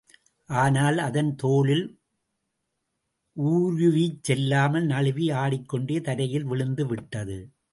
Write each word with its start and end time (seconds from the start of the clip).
ஆனால், 0.49 0.97
அதன் 0.97 1.35
தோலில் 1.35 1.85
ஊருவிச் 3.37 4.23
செல்லாமல், 4.23 4.85
நழுவி, 4.85 5.31
ஆடிக்கொண்டே 5.31 6.01
தரையில் 6.01 6.43
விழுந்து 6.43 6.85
விட்டது. 6.85 7.37